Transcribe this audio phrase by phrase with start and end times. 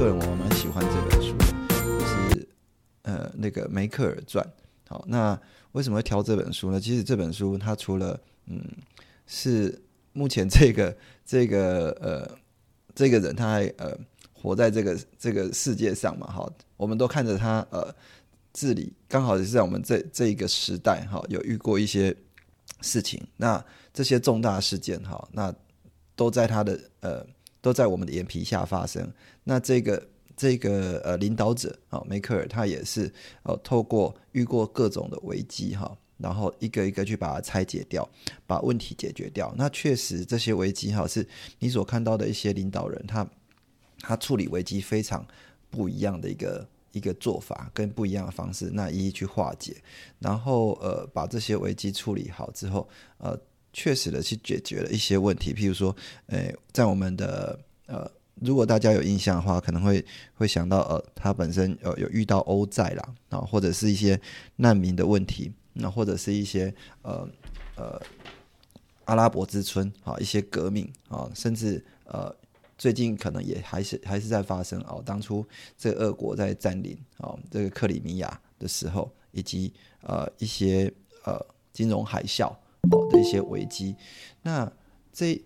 [0.00, 1.36] 个人我蛮喜欢这本书，
[1.78, 2.48] 就是
[3.02, 4.42] 呃那个梅克尔传。
[4.88, 5.38] 好，那
[5.72, 6.80] 为什么会挑这本书呢？
[6.80, 8.64] 其实这本书它除了嗯
[9.26, 9.78] 是
[10.14, 12.38] 目前这个 这个呃
[12.94, 13.94] 这个人他还呃
[14.32, 17.94] 活在这个这个世界上嘛，哈，我们都看着他呃
[18.54, 22.16] 治理，刚好也是在我们这这一个时代哈，有遇过一些
[22.80, 23.62] 事情，那
[23.92, 25.54] 这些重大事件哈，那
[26.16, 27.26] 都在他的呃。
[27.60, 29.12] 都在我们的眼皮下发生。
[29.44, 33.12] 那这个这个呃领导者啊，梅克尔他也是
[33.42, 38.08] 呃透过遇过各种的危机哈，然后一个一个去把它拆解掉，
[38.46, 39.54] 把问题解决掉。
[39.56, 41.26] 那确实这些危机哈，是
[41.58, 43.26] 你所看到的一些领导人他
[44.00, 45.26] 他处理危机非常
[45.68, 49.76] 不一样的一个一个做法跟不一样的方式，那一一去化解，
[50.18, 53.38] 然后呃把这些危机处理好之后呃。
[53.72, 55.94] 确实的去解决了一些问题，譬如说，
[56.26, 60.04] 诶，在我们的呃，如果大家有印象的话，可能会
[60.34, 64.20] 会想到，呃，他本身呃有遇到欧债啦，啊，或者是一些
[64.56, 67.28] 难民的问题，那或者是一些呃
[67.76, 68.00] 呃
[69.04, 72.34] 阿拉伯之春啊，一些革命啊，甚至呃
[72.76, 75.46] 最近可能也还是还是在发生哦，当初
[75.78, 79.72] 这俄国在占领啊这个克里米亚的时候，以及
[80.02, 80.92] 呃一些
[81.24, 81.38] 呃
[81.72, 82.52] 金融海啸。
[82.90, 83.94] 哦的一些危机，
[84.42, 84.70] 那
[85.12, 85.40] 这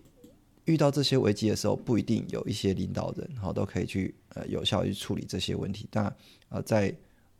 [0.63, 5.87] 遇到这些危机的时候，不一定有一些领导人哈都可以去呃有效去处理这些问题。
[5.91, 6.15] 但
[6.49, 6.95] 呃在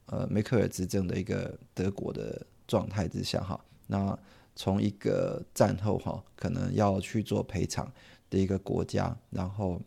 [0.07, 4.17] 呃梅克尔执政的一个德国的状态之下哈，那
[4.55, 7.91] 从一个战后哈可能要去做赔偿
[8.29, 9.81] 的一个国家，然后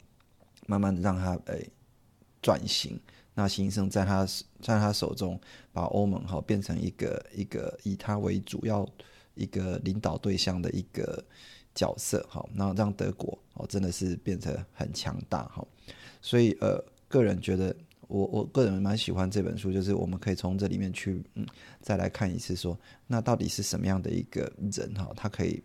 [0.67, 1.69] 慢慢的让他诶
[2.43, 2.99] 转型，
[3.35, 4.27] 那新生在他
[4.61, 5.39] 在他手中
[5.73, 8.89] 把欧盟哈变成一个一个以他为主要。
[9.39, 11.25] 一个领导对象的一个
[11.75, 15.65] 角色，哈，那让德国哦真的是变成很强大，哈，
[16.21, 17.75] 所以呃，个人觉得
[18.09, 21.47] 我我个人蛮喜欢这本书，就是我们可以从这里面去嗯
[21.81, 25.63] 再来看一次，说那到底是什么样的一个人哈，他可以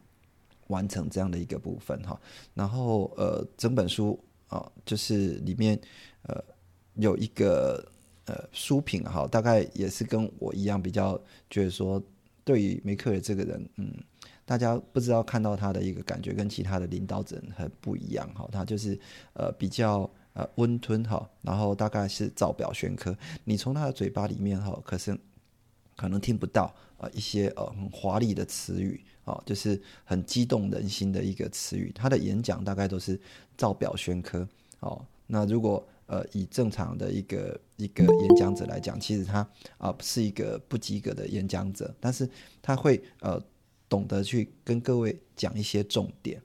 [0.67, 2.19] 完成这样的一个部分哈，
[2.53, 5.79] 然后呃整本书啊就是里面
[6.27, 6.43] 呃
[6.95, 7.83] 有一个
[8.25, 11.19] 呃书评哈，大概也是跟我一样比较
[11.49, 11.99] 觉得说。
[12.43, 13.93] 对于梅克尔这个人，嗯，
[14.45, 18.99] 大家不知道看到他的一个感觉跟其他的领导者很不一样哈，他就是
[19.33, 25.17] 呃比较呃温吞哈，然后大概是造表宣科，你从他的嘴巴里面哈，可是
[25.95, 33.19] 可能听不到呃一些呃很华丽的词语啊，就是很激动人心的一个词语，他的演讲大概都是
[33.57, 34.47] 造表宣科
[34.79, 35.85] 哦，那如果。
[36.05, 39.47] 呃，以正常的一个一个演讲者来讲，其实他
[39.77, 42.29] 啊是一个不及格的演讲者，但是
[42.61, 43.41] 他会呃
[43.87, 46.41] 懂得去跟各位讲一些重点，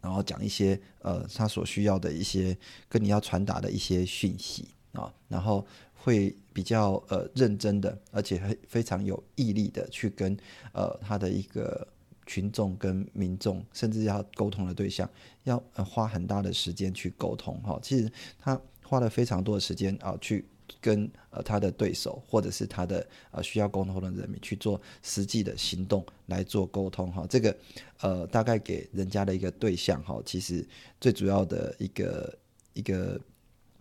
[0.00, 2.56] 然后讲一些呃他所需要的一些
[2.88, 5.64] 跟你要传达的一些讯息啊，然后
[5.94, 10.36] 会比较呃认真的，而且非非常有毅力的去跟
[10.72, 11.86] 呃他的一个
[12.26, 15.08] 群众跟民众，甚至要沟通的对象，
[15.44, 17.78] 要花很大的时间去沟通哈。
[17.80, 18.60] 其实他。
[18.90, 20.44] 花了非常多的时间啊，去
[20.80, 27.24] 跟呃他的对手或者是他的呃需要沟通的人民去做实际的行动来做沟通哈。
[27.30, 27.56] 这个
[28.00, 30.66] 呃大概给人家的一个对象哈，其实
[31.00, 32.38] 最主要的一个
[32.72, 33.20] 一个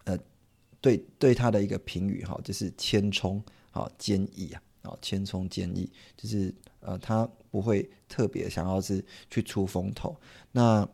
[0.03, 0.16] 呃
[0.80, 10.16] 对对他的一个评语哈，就是谦冲啊坚毅啊啊谦冲坚毅，就是呃他不会特别想要是去出风头
[10.52, 10.88] 那。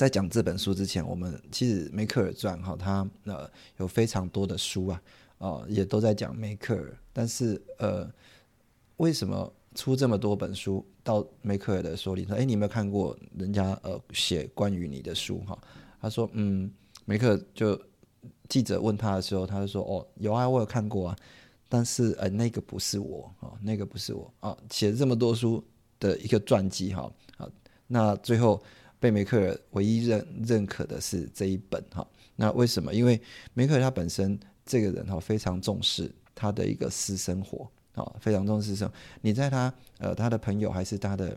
[0.00, 5.02] 在讲这本书之前，我们其实梅克尔传哈，他呃有非常多的书啊，
[5.36, 6.96] 啊也都在讲梅克尔。
[7.12, 8.10] 但是呃，
[8.96, 12.24] 为什么出这么多本书到梅克尔的手里？
[12.24, 15.58] 说，哎，你有没有看过人家呃写关于你的书哈？
[16.00, 16.72] 他说，嗯，
[17.04, 17.78] 梅克就
[18.48, 21.16] 记者问他的时候，他就说，哦，有啊，我有看过啊，
[21.68, 25.62] 但是呃那个不是我啊，那个不是我啊，写了这么多书
[25.98, 27.46] 的一个传记哈啊，
[27.86, 28.62] 那最后。
[29.00, 32.06] 被梅克尔唯一认认可的是这一本哈，
[32.36, 32.94] 那为什么？
[32.94, 33.20] 因为
[33.54, 38.88] 梅克尔他本身这个人哈非常重视他的一个私生活啊，非常重视生。
[39.22, 41.36] 你在他呃他的朋友还是他的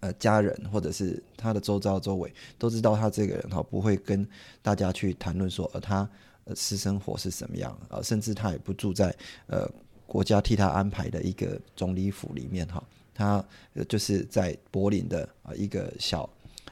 [0.00, 4.26] 呃家人或者是他的周遭周围都知道他这个人哈，不会跟
[4.62, 6.08] 大家去谈论说呃他
[6.44, 9.14] 呃私生活是什么样啊，甚至他也不住在
[9.46, 9.70] 呃
[10.06, 12.82] 国家替他安排的一个总理府里面哈，
[13.14, 13.44] 他
[13.86, 16.28] 就是在柏林的啊一个小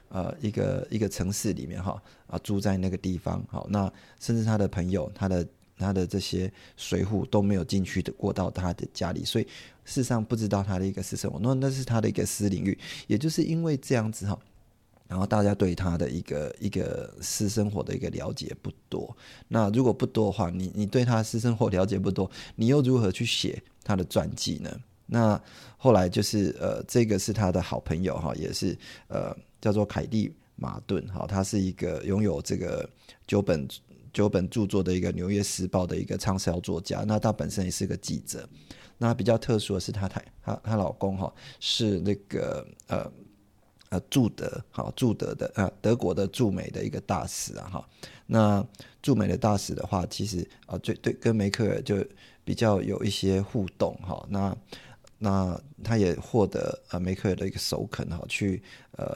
[0.08, 5.46] 呃一个一个城市里面哈啊住在那个地方好，那甚至他的朋友他的。
[5.78, 9.44] 他的这些随扈都没有进去的过到他的家里，所以
[9.84, 12.78] 事实上不知道他的一个私生活，那那是他的一个私领域。
[13.08, 14.38] 也就是因为这样子哈，
[15.06, 19.14] 然后大家对他的一个一个私生活的一个了解不多。
[19.48, 24.70] 那如果不多的话，你你对他私生活了解不多，你又如何去写他的传记呢？
[25.04, 25.38] 那
[25.76, 28.74] 后来就是呃，这个是他的好朋友哈，也是
[29.08, 32.88] 呃叫做凯蒂马顿哈，他是一个拥有这个
[33.26, 33.68] 九本。
[34.12, 38.48] 九本著作的一个《纽约时报》的一个畅销作家，那他本身也是个记者。
[38.96, 41.30] 那比较特殊的是，他太他她老公哈
[41.60, 43.12] 是那个呃
[43.90, 47.88] 呃驻德哈驻德的呃德国的驻美的一个大使啊哈。
[48.24, 48.66] 那
[49.02, 52.02] 驻美的大使的话，其实啊最对跟梅克尔就
[52.42, 54.26] 比较有一些互动哈。
[54.30, 54.56] 那
[55.18, 58.62] 那他也获得呃梅克尔的一个首肯哈，去
[58.92, 59.14] 呃。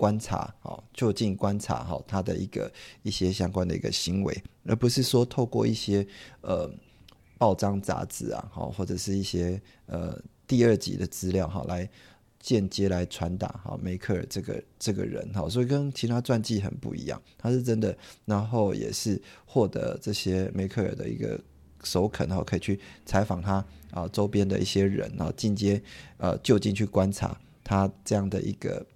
[0.00, 6.06] 观察，好，就近观察，好，他的一个一些相关的一个行为，而不是说透过一些
[6.40, 6.72] 呃
[7.36, 11.86] 报章杂志啊，好，或者是一些呃第二级的资料，哈，来
[12.38, 17.94] 间接来传达，哈，梅克尔这个这个人，哈，所以跟其他传记很不一样，他是真的，
[18.24, 21.38] 然后也是获得这些梅克尔的一个
[21.84, 25.82] 首肯，然后可以去采访他啊周边的一些人，然后进阶
[26.16, 28.86] 呃就近去观察他这样的一个。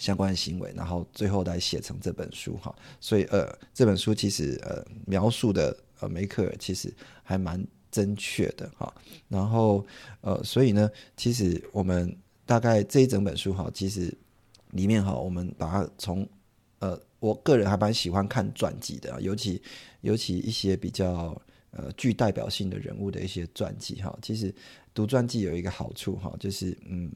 [0.00, 6.90] 相关行为，然后最后来写成这本书哈，所以呃这本书其实呃描述的呃梅克尔其实
[7.22, 8.90] 还蛮正确的哈，
[9.28, 9.86] 然后
[10.22, 12.16] 呃所以呢，其实我们
[12.46, 14.10] 大概这一整本书哈，其实
[14.70, 16.26] 里面哈，我们把它从
[16.78, 19.60] 呃我个人还蛮喜欢看传记的，尤其
[20.00, 21.38] 尤其一些比较
[21.72, 24.54] 呃具代表性的人物的一些传记哈，其实
[24.94, 27.12] 读传记有一个好处哈，就是嗯。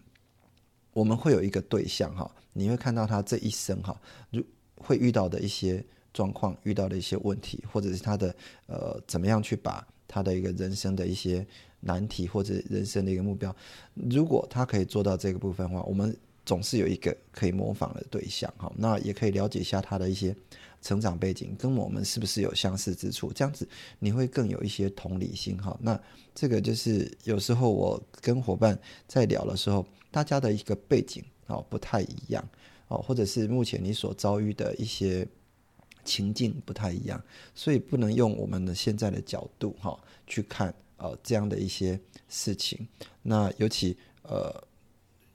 [0.94, 4.00] 我们会有一个对象哈，你会看到他这一生哈，
[4.30, 4.42] 如
[4.76, 8.34] 会遇到的一些状况，遇到的一些问题，或者是他的
[8.66, 11.44] 呃怎么样去把他的一个人生的一些
[11.80, 13.54] 难题或者人生的一个目标，
[13.94, 20.36] 如果他可以做到这个部分的话，我们总是有一个可以模仿的对象哈，那也可以了解一下他的一些
[20.80, 23.68] 成长背景，跟我们是不是有相似之处，这样子
[23.98, 25.76] 你会更有一些同理心哈。
[25.80, 26.00] 那
[26.34, 29.84] 这个就是有时候我跟伙伴在聊的时候。
[30.14, 32.48] 大家的一个背景哦不太一样
[32.86, 35.26] 哦，或者是目前你所遭遇的一些
[36.04, 37.20] 情境不太一样，
[37.52, 42.86] 所以不能用我们的现在的角度哈去看呃这样的一些事情。
[43.22, 44.54] 那尤其呃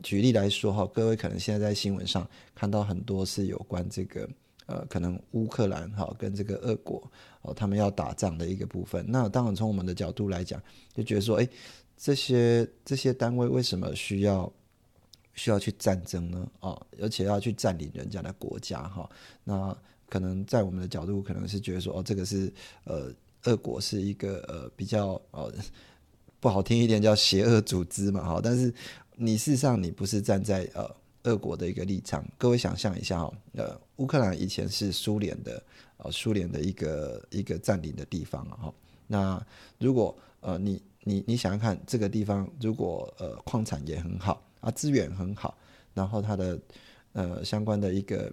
[0.01, 4.29] 举例来说哈，各位可能现在在新闻上看到很多是有关这个
[4.65, 7.03] 呃可能乌克兰哈跟这个俄国
[7.41, 9.03] 哦他们要打仗的一个部分。
[9.09, 11.45] 那当然从我们的角度来讲，就觉得说哎
[11.97, 14.49] 这些这些单位为什么需要？
[15.39, 16.45] 需要去战争呢？
[16.59, 19.09] 啊，而且要去占领人家的国家哈。
[19.45, 19.75] 那
[20.09, 22.51] 可能在我们的角度，可能是觉得说，哦，这个是
[22.83, 23.09] 呃，
[23.43, 25.49] 俄国是一个呃比较呃
[26.41, 28.41] 不好听一点叫邪恶组织嘛哈。
[28.43, 28.73] 但是
[29.15, 30.93] 你事实上你不是站在呃
[31.23, 32.21] 俄国的一个立场。
[32.37, 35.63] 各位想象一下哈，呃，乌克兰以前是苏联的
[35.95, 38.73] 呃苏联的一个一个占领的地方哈。
[39.07, 39.41] 那
[39.77, 44.43] 如果呃你你你想想看，这个地方如果呃矿产也很好。
[44.59, 45.57] 啊，资源很好，
[45.93, 46.59] 然后它的
[47.13, 48.31] 呃相关的一个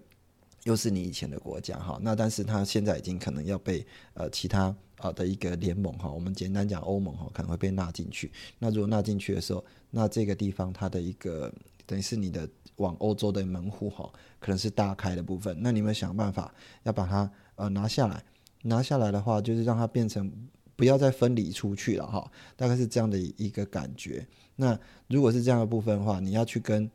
[0.65, 8.33] 又是你以前的国家哈，那但是它现在已经可能要被呃其他啊的一个联盟哈，我们简单讲欧盟哈，可能会被纳进去。
[8.59, 11.53] 那如果纳进去的时候，那这个地方它的一个
[11.87, 15.57] 等于是你的往欧洲的门户哈，可能是大开的部分。
[15.61, 16.53] 那你们想办法
[16.83, 18.23] 要把它呃拿下来，
[18.63, 20.31] 拿下来的话，就是让它变成
[20.77, 24.25] 不要再分离出去了哈，大概是这样的一个感觉。
[24.55, 24.79] 那
[25.09, 26.89] 如果是这样的部分的话，你要去跟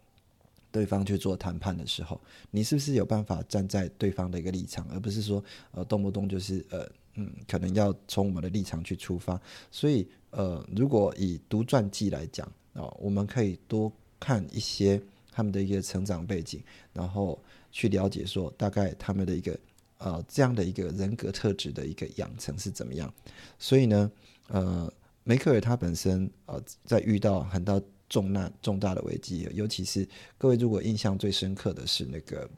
[0.71, 2.19] 对方去做谈判的时候，
[2.51, 9.39] 你是不是有办法站在对方的一个立场，而不是说呃动不动就是呃嗯，可能要从我们的立场去出发。
[9.69, 17.37] 所以呃，如果以读传记来讲啊，我们可以多看一些他们的一个成长背景，然后
[17.71, 19.59] 去了解说大概他们的一个
[20.01, 23.13] 呃这样的一个人格特质的一个养成是怎么样。
[23.57, 24.11] 所以呢，
[24.49, 24.91] 呃。
[25.23, 27.79] 梅克尔他本身呃，在遇到很大
[28.09, 30.05] 重难重大的危机，尤其是
[30.35, 32.49] 各位如果印象最深刻的是那个，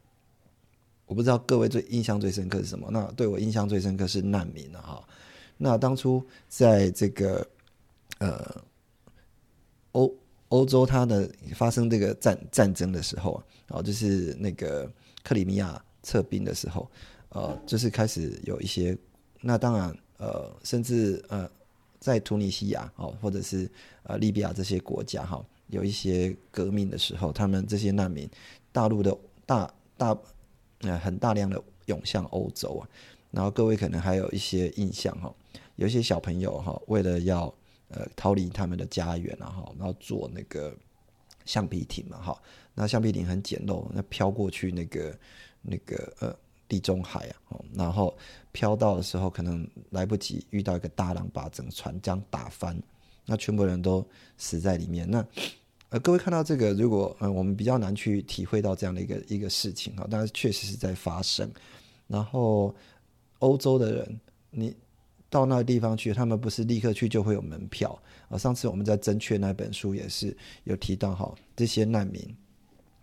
[1.05, 2.87] 我不知道各位最印象最深刻是什么？
[2.89, 5.07] 那对我印象最深刻是难民啊哈。
[5.57, 7.45] 那当初在这个
[8.19, 8.63] 呃
[9.91, 10.15] 欧
[10.47, 13.43] 欧洲它的发生这个战战争的时候啊，
[13.79, 14.89] 哦，就是那个
[15.21, 16.89] 克里米亚撤兵的时候，
[17.33, 18.95] 呃，就是开始有一些，
[19.41, 21.49] 那当然，呃，甚至呃，
[21.99, 23.69] 在突尼西亚哦，或者是
[24.03, 28.29] 呃利比亚这些国家哈，有一些革命的时候，他们这些难民，
[28.71, 30.17] 大陆的大大
[30.81, 32.87] 呃很大量的涌向欧洲啊，
[33.31, 35.33] 然后各位可能还有一些印象哈，
[35.75, 37.51] 有一些小朋友哈，为了要
[37.89, 40.75] 呃，逃离他们的家园啊，哈，然后坐那个
[41.45, 42.41] 橡皮艇嘛，哈，
[42.75, 45.19] 那橡皮艇很简陋，那飘过去那个
[45.61, 46.35] 那个呃
[46.73, 48.17] 地中海啊，然后
[48.51, 52.75] 飘到的时候可能来不及，遇到一个大浪把整船将打翻，
[53.27, 54.03] 那全部人都
[54.37, 55.07] 死在里面。
[55.07, 55.23] 那
[55.89, 61.47] 呃，各位看到这个，如果呃我们比较难去体会到这样的一个一个事情哈，但是确实是在发生。
[62.07, 62.73] 然后
[63.37, 64.75] 欧洲的人，你。
[65.29, 67.99] 到那个地方去，他们不是立刻去就会有门票
[68.29, 68.37] 啊。
[68.37, 72.21] 上次我们在正确那本书也是有提到哈，这些难民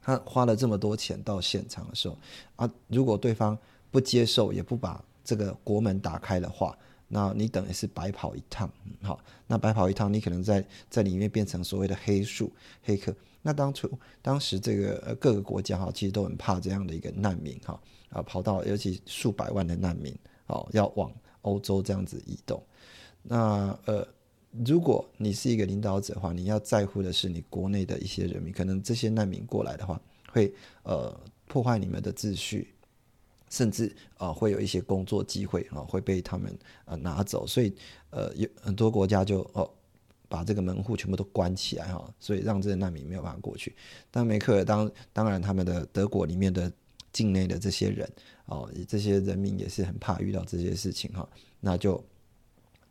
[0.02, 2.16] 他花了这么多钱到现场的时候
[2.56, 3.56] 啊，如果对方
[3.90, 6.76] 不接受也不把这个国门打开的话，
[7.08, 8.70] 那你等于是白跑一趟。
[9.02, 12.52] 好，那白跑一趟，你可能在在里面变成所谓的黑数
[12.82, 13.14] 黑客。
[13.42, 13.90] 那当初
[14.20, 17.80] 当时这个各个国家哈，其实都很怕这样的一个难民哈
[18.10, 20.14] 啊，跑到尤其数百万的难民
[20.46, 21.12] 哦，要往。
[21.42, 22.62] 欧洲这样子移动，
[23.22, 24.06] 那呃，
[24.64, 30.52] 如果你是一个领导者的话，你要在乎的是你国内的一些人民，可能这些难民过来的话，会
[30.82, 32.74] 呃破坏你们的秩序，
[33.48, 37.72] 甚至啊会有一些工作机会啊会被他们呃拿走，所以
[38.10, 39.70] 呃有很多国家就哦
[40.28, 43.74] 把这个门户全部都关起来哈，所以让这些难民没有办法过去。
[44.10, 46.70] 但梅克尔当当然他们的德国里面的。
[47.12, 48.08] 境内的这些人
[48.44, 51.28] 哦，这些人民也是很怕遇到这些事情哈，
[51.58, 52.00] 那就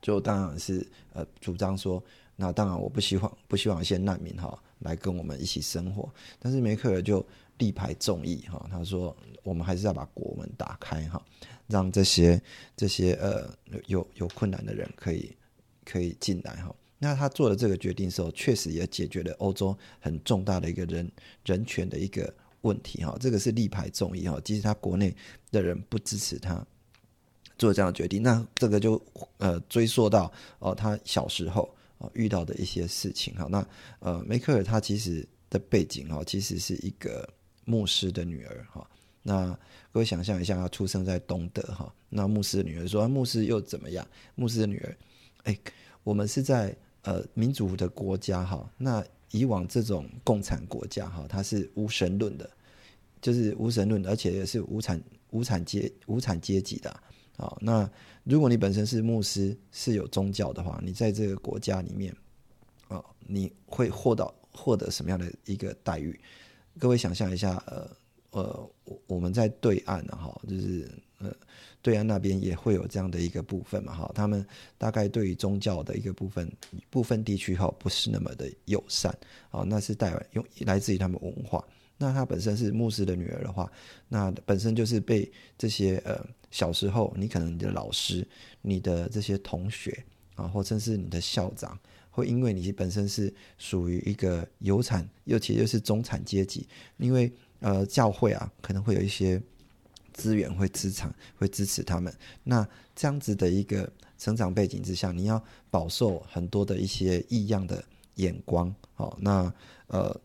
[0.02, 2.04] 就当然是呃主张说，
[2.36, 7.26] 那当然我不希望不希望一些难民哈来跟我们一起生活，但是梅克尔就
[7.58, 11.22] 力排众议哈，他说我们还是要把国门打开哈，
[11.68, 12.42] 让这些
[12.76, 13.50] 这些呃
[13.88, 15.36] 有有困难的人可以
[15.86, 16.76] 可以进来哈。
[16.98, 21.12] 那他做了这个决定的时候，确实也解决了欧洲很重大的一个人
[21.46, 22.34] 人权的一个。
[22.64, 25.16] 问题哈，这个是力排众议哈，即使他国内
[25.50, 26.62] 的人不支持他
[27.60, 29.00] 做这样的决定，那这个就
[29.38, 33.46] 呃追溯到哦他小时候啊遇到的一些事情哈。
[33.52, 33.64] 那
[34.00, 37.30] 呃梅克尔他其实的背景哈，其实是一个
[37.66, 38.90] 牧师的女儿哈。
[39.22, 39.56] 那
[39.92, 44.08] 各位想象一下，他出生在东德哈，那牧师的女儿说牧师又怎么样？
[44.34, 44.98] 牧师的女儿，
[45.44, 45.60] 哎，
[46.04, 49.06] 我们是在呃民主的国家哈，那。
[49.32, 52.50] 以往这种共产国家哈，它是无神论的，
[53.22, 55.00] 就是无神论，而且也是无产
[55.30, 56.90] 无产阶无产阶级的。
[57.62, 57.90] 那
[58.24, 62.16] 如果你本身是牧师，是有宗教的话，你在这个国家里面
[62.88, 66.20] 啊，你会获到获得什么样的一个待遇？
[66.78, 67.90] 各位想象一下，呃
[68.32, 71.32] 呃，我我们在对岸呢哈，就是呃。
[71.82, 74.46] 对岸那边也会有这样的一个部分嘛，哈，他们
[74.78, 76.52] 大概对于宗教的一个部分，
[76.90, 79.18] 部分地区哈不是那么的友善，
[79.50, 81.66] 啊，那是带用来自于他们文化。
[82.00, 83.72] 那他本身是牧师的女儿的话，
[84.08, 88.28] 那本身就是被这些呃小时候你可能你的老师、
[88.64, 90.04] 你的这些同学
[90.34, 91.78] 啊，或者是你的校长，
[92.10, 99.40] 会因为你本身是属于一个有产，尤其又是中产阶级，因为呃教会啊可能会有一些。
[100.12, 101.04] 资源会支持，
[101.38, 102.14] 会支持他们。
[102.44, 107.82] 那这样子的一个成长背景之下，你要饱受很多的一些异样的
[108.16, 108.74] 眼光。
[108.96, 109.54] 好，那
[109.88, 110.20] 呃，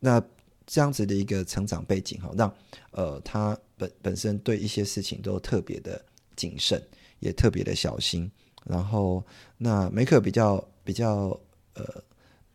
[0.00, 0.22] 那
[0.66, 2.54] 这样子的一个成长背景，哈，让
[2.90, 6.02] 呃他本本身对一些事情都特别的
[6.36, 6.82] 谨慎，
[7.20, 8.30] 也特别的小心。
[8.64, 9.24] 然后，
[9.58, 11.38] 那梅克比较比较
[11.74, 12.02] 呃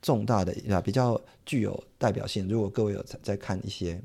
[0.01, 2.47] 重大的啊，比较具有代表性。
[2.47, 4.01] 如果各位有在看一些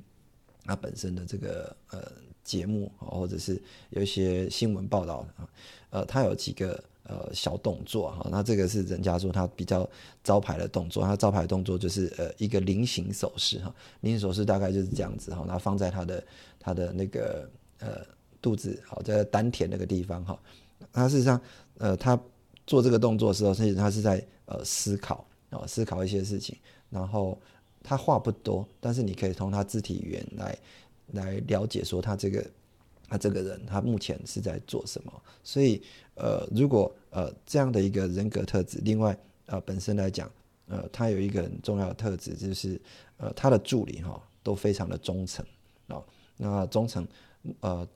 [0.65, 2.13] 他本身的这个呃。
[2.45, 5.49] 节目，或者是有一些新闻报道啊，
[5.91, 6.83] 呃，他有几个
[7.13, 9.87] 呃小动作哈，那这个是人家说他比较
[10.25, 16.25] 招牌的动作，他招牌动作就是呃一个菱形手势哈，菱形手势大概就是这样子哈，那放在他的
[16.59, 17.47] 他的那个
[17.81, 18.01] 呃
[18.41, 20.41] 肚子好在丹田那个地方哈，
[20.93, 21.39] 他事实上
[21.77, 22.19] 呃他
[22.67, 26.57] 做这个动作的时候，其实他是在呃思考啊思考一些事情，
[26.89, 27.39] 然后
[27.83, 30.57] 他话不多，但是你可以从他肢体语言来。
[31.15, 32.43] 来了解说他这个
[33.13, 35.13] 他这个人他目前是在做什么，
[35.45, 35.83] 所以
[36.15, 39.15] 呃如果呃这样的一个人格特质，另外
[39.45, 40.31] 呃本身来讲
[40.67, 42.81] 呃他有一个很重要的特质就是
[43.19, 45.45] 呃他的助理哈都非常的忠诚
[45.89, 46.03] 啊，
[46.39, 47.07] 那忠诚
[47.61, 47.87] 呃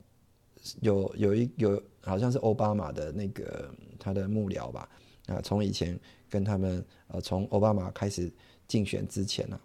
[0.82, 4.86] 有有一有好像是奥巴马的那个他的幕僚吧
[5.28, 8.30] 啊从以前跟他们呃从奥巴马开始
[8.68, 9.58] 竞选之前呢，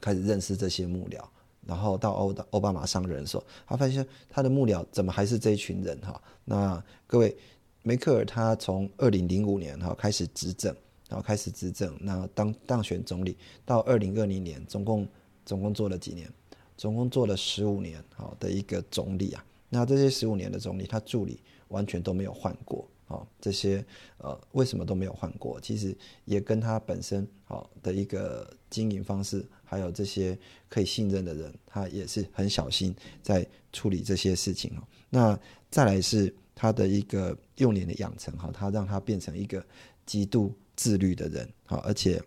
[0.00, 1.20] 开始认识这些幕僚，
[1.66, 6.20] 然后到欧的奥巴马上任的时候，他发现他的幕僚怎么还是这一群人哈？
[6.44, 7.36] 那各位，
[7.82, 10.74] 梅克尔他从二零零五年哈开始执政，
[11.08, 15.06] 然后开始执政，那当当选总理，到二零二零年，总共
[15.44, 16.28] 总共做了几年？
[16.76, 19.44] 总共做了十五年好的一个总理啊。
[19.68, 21.38] 那这些十五年的总理，他助理
[21.68, 22.88] 完全都没有换过。
[23.08, 23.84] 哦，这些
[24.16, 25.60] 呃，为什么都没有换过？
[25.60, 30.38] 其实也跟他本身好的一个经营方式，还有这些
[30.68, 34.82] 可以信任的人，他也是很小心在处理这些事情哦。
[35.08, 39.64] 那再来是他的一个幼年的养成哈，他让他变成一个
[40.04, 42.22] 极度自律的人，好，而且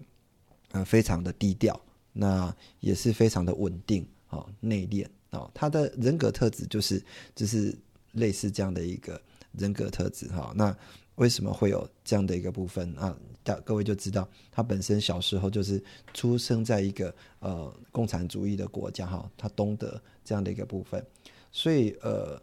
[0.72, 1.80] 呃非常的低调，
[2.14, 5.52] 那也是非常的稳定，好内敛哦。
[5.54, 7.00] 他的人格特质就是
[7.36, 7.78] 就是
[8.14, 9.22] 类似这样的一个。
[9.58, 10.78] 人格特质哈，那
[11.16, 13.16] 为什么会有这样的一个部分啊？
[13.44, 21.06] 大各位就知道，他本身小时候就是出生在一个呃共产主义的国家哈，他懂得这样的一个部分，
[21.52, 22.42] 所以呃，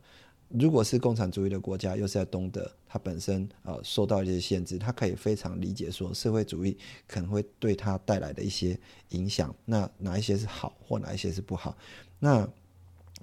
[0.48, 11.76] 如果是共产主义的国家，又是在东德，他本身呃受到一些限制，他可以非常理解说社会主义可能会对他带来的一些影响，那哪一些是好或哪一些是不好，
[12.18, 12.48] 那。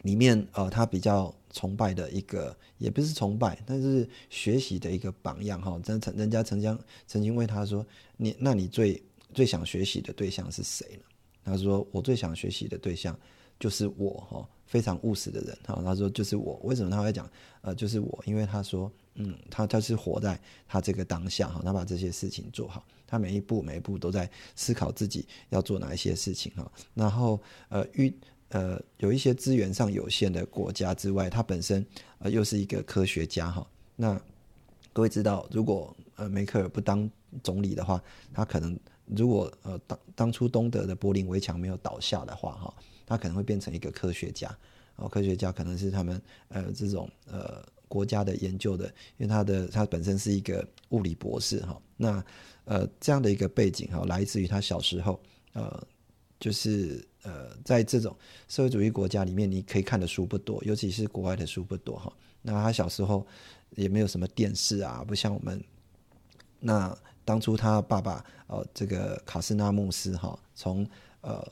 [0.04, 5.80] 里面呃，他比较崇拜的一个，也不是崇拜，但是学习的一个榜样哈。
[5.84, 7.86] 真曾人家曾经曾经问他说
[8.18, 9.02] ：“你那你最
[9.34, 11.04] 最想学习的对象是谁呢？”
[11.44, 13.18] 他说：“我最想学习的对象
[13.60, 17.30] 就是我哈，非常务实的人哈。”他说：“就是我。”为什么他会讲
[17.62, 18.24] 呃，就是我？
[18.26, 26.72] 因为他说，嗯，他他是活在他这个当下哈，他把这些事情做好，他每一步每一步都在思考自己要做哪一些事情哈。
[26.94, 28.14] 然后呃遇。
[28.50, 31.86] 呃，有一些资源上有限的国家之外，他本身
[32.18, 33.66] 呃又是一个科学家哈。
[33.96, 34.20] 那
[34.92, 37.08] 各位知道，如果呃梅克尔不当
[37.44, 38.02] 总理的话，
[38.34, 38.76] 他可能
[39.06, 42.74] 如果呃当当初东德的柏林围墙没有倒下的话哈，
[43.06, 44.50] 他可能会变成一个科学家。
[44.96, 48.86] 哦，科学家可能是他们呃这种呃国家的研究的，
[49.18, 51.80] 因为他的他本身是一个物理博士哈。
[51.98, 52.26] 那
[52.66, 55.20] 呃这样的一个背景哈，来自于他小时候
[55.54, 55.88] 呃
[56.40, 57.08] 就是。
[57.24, 58.16] 呃，在这种
[58.48, 62.12] 社会主义国家里面，你可以看的书不多，尤其是国外的书不多哈。
[62.42, 63.28] 那他小时候
[63.72, 65.62] 也没有什么电视啊，不像我们。
[66.60, 70.88] 那当初他爸爸呃，这个卡斯纳穆斯哈，从
[71.20, 71.46] 呃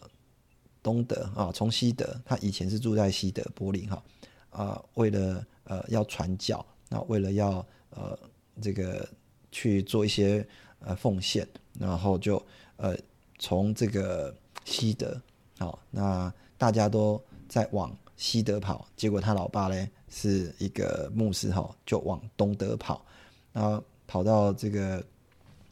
[0.81, 4.03] 东德啊，从西德，他以前是住在西德柏林哈，
[4.49, 8.17] 啊，为了呃要传教，那为了要呃
[8.61, 9.07] 这个
[9.51, 10.47] 去做一些
[10.79, 11.45] 呃奉献，
[11.77, 12.41] 然后就
[12.77, 12.97] 呃
[13.37, 15.21] 从这个西德。
[15.59, 23.03] 好，那大家都在往西德跑，结果他老爸呢是一个牧师哈，就往东德跑，
[23.51, 25.03] 然后跑到这个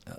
[0.05, 0.17] 呃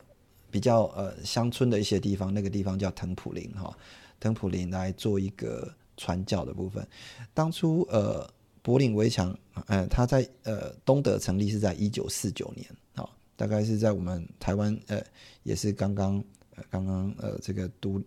[0.50, 3.76] 比较呃乡村的一些地方，那个地方叫腾普林哈，
[4.20, 6.86] 腾普林来做一个传教的部分。
[7.34, 8.28] 当初呃
[8.62, 15.02] 柏林围墙，呃他在呃东德成立是在一九四九年，好，大概是在我们台湾呃
[15.42, 16.22] 也是刚刚
[16.54, 18.00] 呃刚刚呃这个独。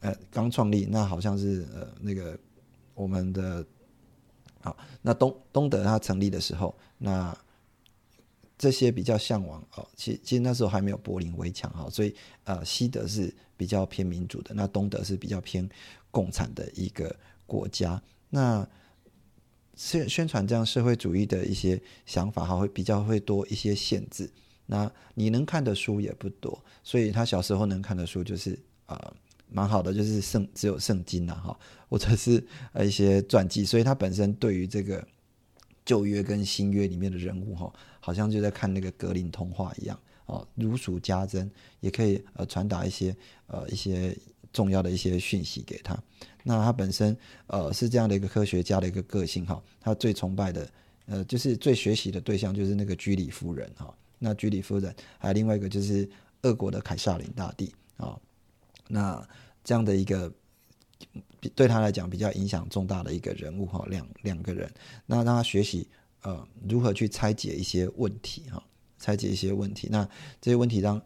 [0.00, 2.38] 呃，刚创立，那好像是呃那个
[2.94, 3.66] 我们的，
[4.60, 7.36] 好，那东东德它成立的时候，那
[8.56, 15.68] 这些比较向往哦，其其实那时候还没有柏林围墙哈，所以呃西德是比较偏民主的，那东德是比较偏
[16.12, 18.64] 共产的一个国家，那
[19.74, 24.30] 宣宣传这样社会主义的一些想法哈，会比较会多一些限制，
[24.66, 28.56] 那你能看的书也不多，所以他小时候能看的书就是
[28.86, 29.12] 啊。
[29.50, 31.58] 蛮好的，就是圣只有圣经呐，哈，
[31.88, 35.06] 或者是呃一些传记，所以他本身对于这个
[35.84, 44.16] 旧约跟新约里面的人物，哈，好像就在看那个格林童话一样，哦，如数家珍，也可以呃传达一些呃一些
[44.52, 45.98] 重要的一些讯息给他。
[46.44, 50.70] 那他本身呃是这样的一个科学家的一个个性，哈，他最崇拜的
[51.06, 56.08] 呃就是最学习的对象就是那个居里夫人，哈，那居里夫人还有另外一个就是
[56.42, 58.18] 俄国的凯撒琳大帝，啊。
[58.88, 59.28] 那
[59.62, 60.32] 这样的一个
[61.54, 64.68] 对他来讲比较影响重大的一个人物哈，两两个人，
[65.06, 65.86] 那让他学习
[66.22, 68.62] 呃如何去拆解一些问题哈，
[68.98, 69.88] 拆解一些问题。
[69.90, 70.08] 那
[70.40, 71.00] 这些问题当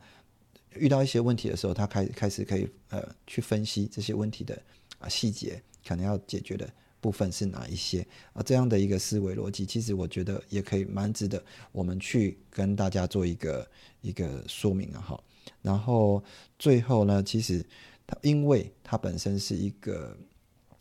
[0.75, 4.61] 遇到一些问题的时候，他开开始可以呃去分析这些问题的
[4.99, 8.43] 啊细节，可能要解决的部分是哪一些啊？
[8.43, 13.69] 这样的一个思维逻辑，其实我觉得也可以蛮值得我们去跟大家做一个
[14.01, 15.21] 一个说明啊哈。
[15.61, 16.23] 然后
[16.59, 17.65] 最后呢，其实
[18.07, 20.17] 他因为他本身是一个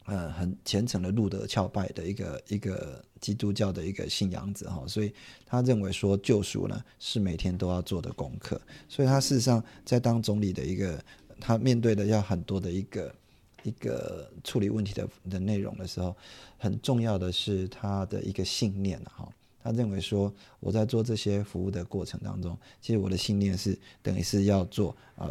[0.06, 5.14] 呃很虔诚的路德教拜的一个一个基督教的一个信仰者哈，所以
[5.46, 11.04] 他认为说救赎呢是每天都要做的功课，所以他事实上在当总理的一个
[11.40, 13.16] 他面对的要很多的一个
[13.64, 16.16] 一个处理问题的的内容的时候，
[16.58, 19.30] 很重要的是他的一个信念哈。
[19.64, 25.30] 他认为说我在做这些服务的过程当中，其实我的信念是等于是要做呃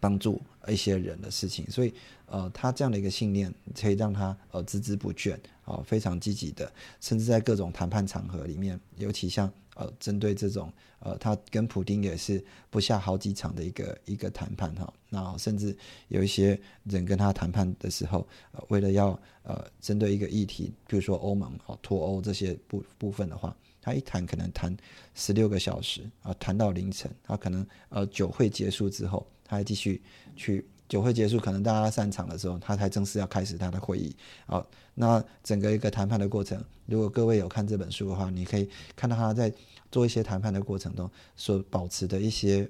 [0.00, 1.92] 帮助一些人的事情，所以
[2.26, 9.52] 呃他这样的一个信念可以让他呃孜孜不倦啊，非常积极的，甚至在各种谈判场合里面，尤其像。
[9.76, 15.76] 呃，针对这种呃，他跟普丁也是不下好几场的一个一个谈判哈，那甚至
[16.08, 19.08] 有一些人跟他谈判的时候，呃，为了要
[19.42, 24.76] 呃针对一个议题，比如说欧盟啊脱欧这些部部分的话，他一谈可能谈
[25.14, 30.02] 十六个小时啊，谈到凌晨，他可能呃酒会结束之后，他还继续
[30.34, 30.66] 去。
[30.88, 34.14] 酒会结束，可能大家散场的时候，他才正式要开始他的会议。
[34.46, 39.52] 好，那整个一个谈判的过程，如果各位有看这本书的话，你可以看到他在
[39.90, 42.68] 做一些谈判的过程中所保持的一些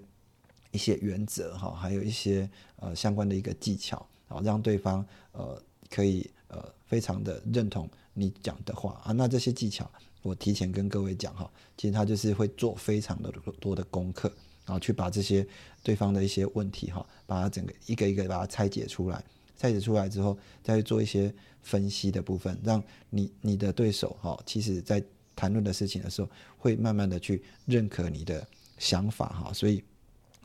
[0.70, 9.12] 一些原则哈，还有一些呃相关的一个技巧，好让对方呃可以呃非常的认同你讲的话啊。
[9.12, 9.90] 那这些技巧
[10.22, 14.32] 我提前跟各位讲哈，其实他就是会做非常的多的功课。
[14.66, 15.46] 然后去把这些
[15.82, 19.24] 对方的一些问题哈，把它整个一个一个把它拆解出来，
[19.56, 25.02] 拆解出来之后，再做一些分析的部分，让你你的对手哈，其实在
[25.36, 29.52] 谈论的事情的时候，会慢慢的去认可你的想法哈。
[29.52, 29.82] 所以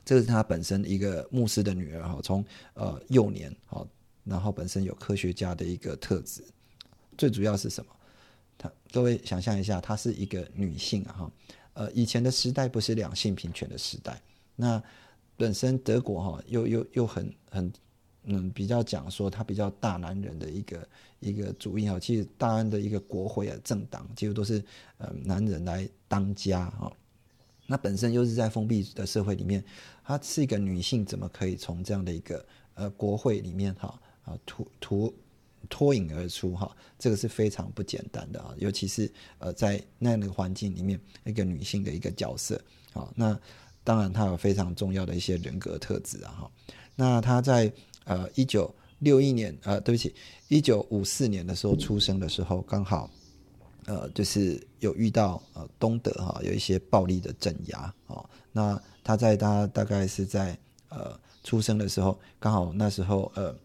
[0.05, 3.85] 这是他本身一个牧师的女儿哈，从呃幼年哈，
[4.23, 6.43] 然后本身有科学家的一个特质，
[7.17, 7.91] 最主要是什么？
[8.57, 11.31] 他各位想象一下，她是一个女性哈。
[11.73, 14.21] 呃，以前的时代不是两性平权的时代，
[14.55, 14.81] 那
[15.37, 17.71] 本身德国哈又又又很很
[18.25, 20.87] 嗯比较讲说他比较大男人的一个
[21.19, 24.63] 一个主义哈，其实大安的一个国会啊政党几乎都是
[24.97, 26.91] 呃男人来当家哈，
[27.67, 29.63] 那本身又是在封闭的社会里面，
[30.03, 35.13] 她是一个女性，怎么可以从这样的一个呃国会里面哈啊突突。
[35.69, 42.61] 脱颖而出哈，这个是非常不简单的啊，尤其是呃在那样的环境里面，一个女性的一个角色
[42.93, 43.39] 啊，那
[43.83, 46.51] 当然她有非常重要的一些人格特质啊哈。
[46.95, 47.71] 那她在
[48.03, 50.13] 呃一九六一年呃对不起
[50.49, 53.09] 一九五四年的时候出生的时候，刚好
[53.85, 60.57] 呃就是有遇到呃东德哈有一些暴力的镇压啊，那她在她大概是在
[60.89, 63.55] 呃出生的时候，刚好那时候呃。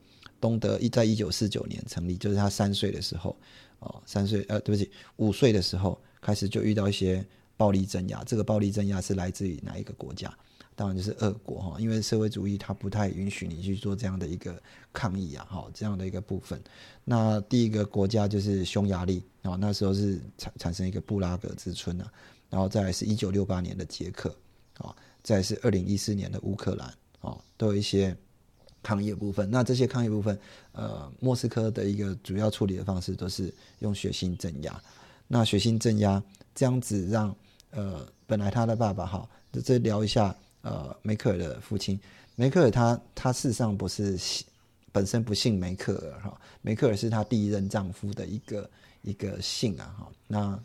[0.47, 3.37] 东德一在一九四九年成立，就是他三岁的时候，
[3.81, 8.23] 哦，三岁呃，对不起，五岁的时候开始就遇到一些暴力镇压。
[8.23, 10.33] 这个暴力镇压是来自于哪一个国家？
[10.77, 16.63] 当然就是俄国哈，因为社会主义它不太允许你去做这样的一个抗议啊，哈，这样的一个部分。
[17.03, 22.07] 那第一个国家就是匈牙利啊，那时候是产产生一个布拉格之春啊，
[22.49, 24.33] 然后再来是一九六八年的捷克
[24.79, 28.17] 啊，再是二零一四年的乌克兰啊，都有一些。
[28.87, 30.39] 抗议部分，那这些抗议部分，
[30.71, 34.81] 呃，莫斯科的一个主要处理的方式都是用血腥镇压。
[35.27, 36.23] 那血腥镇压
[36.55, 37.35] 这样子让，
[37.71, 39.29] 呃，本来他的爸爸哈，
[39.65, 41.99] 这聊一下，呃，梅克尔的父亲，
[42.37, 44.17] 梅克尔他他事实上不是
[44.93, 48.71] 本身不姓梅克尔哈，梅克尔是他第一任丈夫的一个
[49.03, 50.57] 一个姓啊哈，那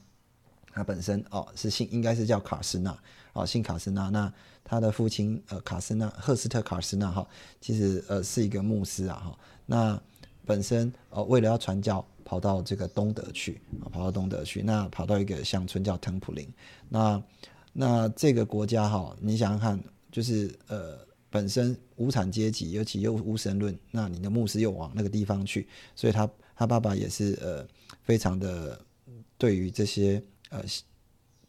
[0.71, 2.95] 他本身哦是姓应该是叫卡斯纳。
[3.33, 7.25] 哦，姓卡斯纳，那他的父亲呃卡斯纳赫斯特卡斯纳哈，
[7.59, 10.01] 其实呃是一个牧师啊哈，那
[10.45, 16.47] 本身呃为了要传教，跑到这个东德去啊，跑到东德去，那跑到一个乡村叫滕普林，
[16.89, 17.23] 那
[17.71, 27.65] 那这个国家哈，你想想看，就是呃本身无产阶级，尤其又无神论，那你的牧师又往那个地方去，所以他他爸爸也是呃
[28.03, 28.79] 非常的
[29.37, 30.61] 对于这些呃。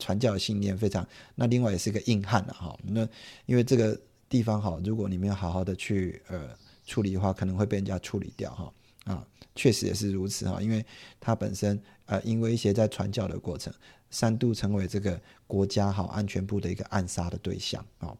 [0.02, 2.76] 传教的信念非常，那另外也是个硬汉了哈。
[2.82, 3.08] 那
[3.46, 3.96] 因为这个
[4.28, 6.50] 地方哈，如果你没有好好的去呃
[6.84, 8.72] 处理的话，可能会被人家处理掉哈。
[9.04, 10.60] 啊，确实也是如此哈。
[10.60, 10.84] 因为
[11.20, 13.72] 他本身呃，因为一些在传教的过程，
[14.10, 18.12] 三度成为这个国家哈安全部的一个暗杀的对象啊。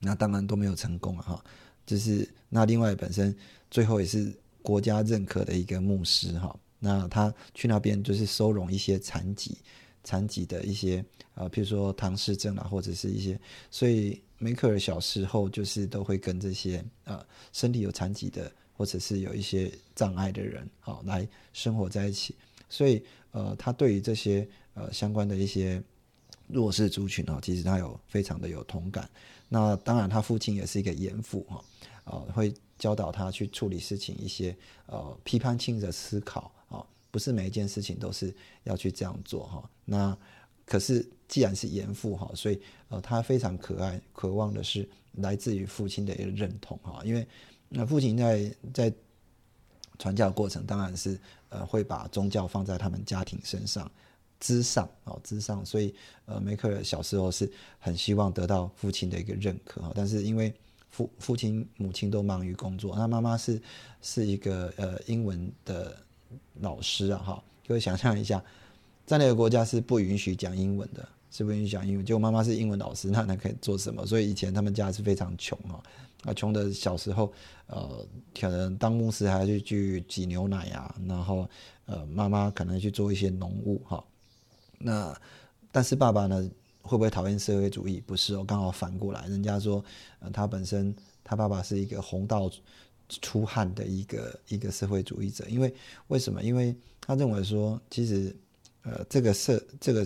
[0.00, 1.44] 那当然都没有成功了哈。
[1.86, 3.34] 就是那另外本身
[3.70, 4.32] 最后也是
[4.62, 6.56] 国家认可的一个牧师哈。
[6.78, 9.58] 那他去那边就是收容一些残疾。
[10.04, 13.38] 残疾的一些啊，譬如说唐氏症啊，或者是一些，
[13.70, 22.34] 所以梅克尔小时候就是都会跟这些呃身体有残疾的，或者是有一些障碍的人，好来生活在一起。
[22.68, 25.82] 所以呃，他对于这些呃相关的一些
[26.48, 29.08] 弱势族群啊，其实他有非常的有同感。
[29.48, 31.64] 那当然，他父亲也是一个严父哈，
[32.04, 36.52] 啊，会教导他去处理事情一些呃批判性的思考。
[37.12, 39.70] 不是每一件事情都是要去这样做哈。
[39.84, 40.18] 那
[40.66, 47.24] 可是既然是严父哈，所以呃他非常可爱，渴望的是来自于父亲的一个认同哈，因为
[47.68, 48.92] 那父亲在在
[49.98, 51.18] 传教过程当然是
[51.50, 53.90] 呃会把宗教放在他们家庭身上
[54.40, 55.94] 之上哦之上，所以
[56.24, 60.52] 呃梅克尔小时候是很希望得到父亲的一个认可哈，但是因为
[60.90, 63.60] 父父亲母亲都忙于工作，那妈妈是
[64.00, 65.96] 是一个呃英文的
[66.60, 68.42] 老师啊哈，各位想象一下。
[69.04, 72.06] 在那个国家是不允许讲英文的，是不允许讲英文。
[72.06, 74.06] 结果妈妈是英文老师，那他可以做什么？
[74.06, 75.82] 所以以前他们家是非常穷啊，
[76.24, 77.32] 啊，穷的小时候，
[77.66, 78.06] 呃，
[78.38, 81.48] 可能当牧师还要去去挤牛奶呀，然后
[81.86, 84.02] 呃，妈妈可能去做一些农务哈。
[84.78, 85.14] 那
[85.72, 86.48] 但是爸爸呢，
[86.80, 88.00] 会不会讨厌社会主义？
[88.06, 89.84] 不是哦，刚好反过来，人家说，
[90.20, 92.48] 呃，他本身他爸爸是一个红道
[93.20, 95.74] 出汗的一个一个社会主义者，因为
[96.08, 96.42] 为什么？
[96.42, 98.34] 因为他认为说，其实。
[98.84, 100.04] 呃，这个社，这个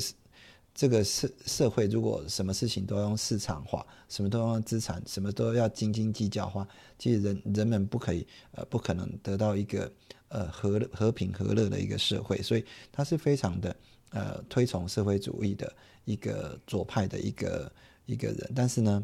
[0.75, 9.91] 这个社社会，如果什么事情都用市场化，什么都用资产，什么都要斤斤计较化，其实人人们不可以，呃，不可能得到一个
[10.29, 13.75] 呃和和平和乐的一个社会，所以他是非常的
[14.11, 17.73] 呃推崇社会主义的一个左派的一个
[18.05, 19.03] 一个人，但是呢，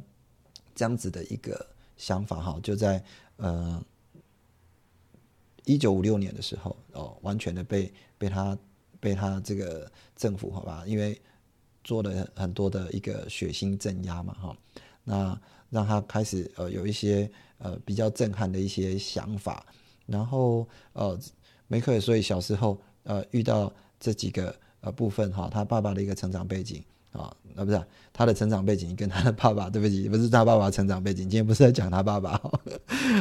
[0.74, 3.02] 这样子的一个想法哈，就在
[3.36, 3.82] 呃
[5.64, 8.56] 一九五六年的时候哦，完全的被被他。
[9.02, 11.20] 被他这个政府好吧，因为
[11.82, 14.56] 做了很多的一个血腥镇压嘛，哈，
[15.02, 15.36] 那
[15.70, 19.66] 让他开始呃有一些呃比较震撼的一些想法，
[20.06, 21.18] 然后呃
[21.66, 32.40] 梅克尔所以小时候呃遇到这几个呃部分哈，他爸爸的一个成长背景啊，那不是他的成长背景跟他的爸爸，对不起，不是他爸爸成长背景，今天不是在讲他爸爸，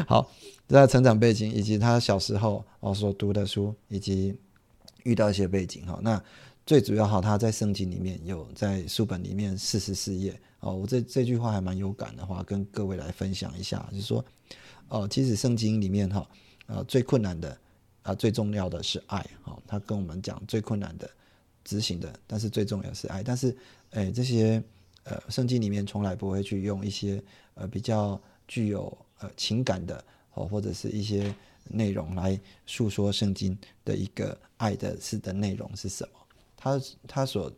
[0.07, 0.29] 好，
[0.71, 4.35] 他的成长背景以及他小时候哦所读的书以及。
[5.03, 6.23] 遇到一些背景哈，那
[6.63, 14.23] 最主要哈，他在圣经里面有在书本里面四十四页哦，我这这句话还蛮有感的话，跟各位来分享一下，就是说，
[14.89, 16.29] 哦，其实圣经里面哈，
[16.67, 17.57] 呃，最困难的
[18.03, 21.09] 啊，最重要的是爱哈，他跟我们讲最困难的
[21.63, 23.57] 执行的，但是最重要是爱，但是
[23.89, 24.61] 哎，这些
[25.01, 27.19] 呃，圣经里面从来不会去用一些
[27.55, 31.33] 呃比较具有呃情感的哦，或者是一些。
[31.69, 36.19] 内容来诉说圣经的一个爱的是的内容是什么？
[36.57, 37.53] 他他所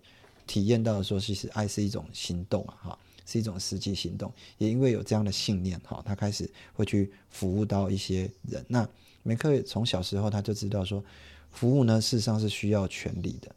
[0.45, 4.31] 体验到的说，其实爱是一种行动啊，哈，是一种实际行动。
[4.57, 8.63] 也因为有这样的信念，哈，他开始会去服务到一些人。
[8.67, 8.87] 那
[9.23, 11.01] 梅克从小时候他就知道说，
[11.49, 13.55] 服务呢事实上是需要权利的，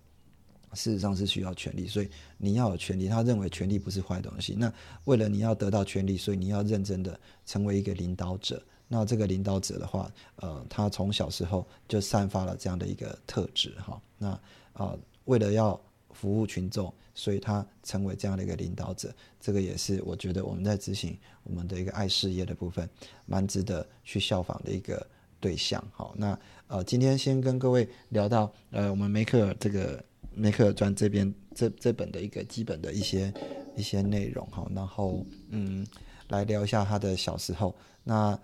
[0.75, 3.09] 事实上是需要权利，所以你要有权利。
[3.09, 4.55] 他认为权利不是坏东西。
[4.57, 4.73] 那
[5.07, 8.63] 为了你要得到权利，所以你要认真的成为一个领导者。
[8.89, 14.01] 那这个领导者的话，呃，他从小时候就散发了这样的一个特质哈。
[14.17, 14.41] 那
[14.75, 15.79] 啊，为了要
[16.13, 22.89] 服务群众，所以他成为这样的一个领导者，这个也是我觉得我们在执行我们的一个爱事业的部分，
[23.27, 25.05] 蛮值得去效仿的一个
[25.41, 25.83] 对象。
[25.93, 33.35] 好，那呃，今天先跟各位聊到呃，我们梅克尔这个梅克尔传这边这这本的一个基本的一些
[33.75, 35.85] 一些内容哈，然后嗯，
[36.29, 38.39] 来聊一下他的小时候那。